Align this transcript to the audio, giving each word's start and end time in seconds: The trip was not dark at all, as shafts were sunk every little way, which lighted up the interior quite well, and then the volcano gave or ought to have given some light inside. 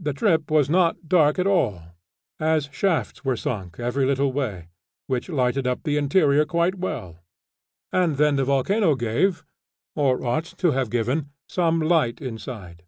The 0.00 0.14
trip 0.14 0.50
was 0.50 0.70
not 0.70 1.10
dark 1.10 1.38
at 1.38 1.46
all, 1.46 1.82
as 2.40 2.70
shafts 2.72 3.22
were 3.22 3.36
sunk 3.36 3.78
every 3.78 4.06
little 4.06 4.32
way, 4.32 4.68
which 5.08 5.28
lighted 5.28 5.66
up 5.66 5.82
the 5.82 5.98
interior 5.98 6.46
quite 6.46 6.76
well, 6.76 7.18
and 7.92 8.16
then 8.16 8.36
the 8.36 8.46
volcano 8.48 8.94
gave 8.94 9.44
or 9.94 10.24
ought 10.24 10.44
to 10.56 10.70
have 10.70 10.88
given 10.88 11.32
some 11.46 11.82
light 11.82 12.18
inside. 12.22 12.84